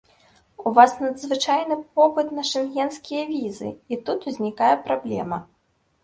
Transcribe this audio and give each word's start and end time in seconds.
У 0.69 0.71
вас 0.77 0.93
надзвычайны 1.01 1.75
попыт 1.99 2.31
на 2.37 2.45
шэнгенскія 2.51 3.25
візы, 3.33 3.69
і 3.93 3.99
тут 4.09 4.19
узнікае 4.31 4.71
праблема. 4.89 5.39